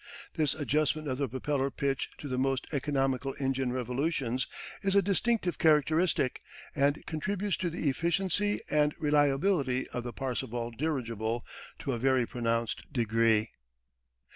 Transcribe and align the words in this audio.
This 0.33 0.55
adjustment 0.55 1.07
of 1.07 1.19
the 1.19 1.27
propeller 1.29 1.69
pitch 1.69 2.09
to 2.17 2.27
the 2.27 2.39
most 2.39 2.65
economical 2.73 3.35
engine 3.37 3.71
revolutions 3.71 4.47
is 4.81 4.95
a 4.95 5.01
distinctive 5.03 5.59
characteristic, 5.59 6.41
and 6.75 7.05
contributes 7.05 7.55
to 7.57 7.69
the 7.69 7.87
efficiency 7.87 8.61
and 8.67 8.95
reliability 8.97 9.87
of 9.89 10.03
the 10.03 10.11
Parseval 10.11 10.71
dirigible 10.71 11.45
to 11.77 11.91
a 11.91 11.99
very 11.99 12.25
pronounced 12.25 12.91
degree. 12.91 13.51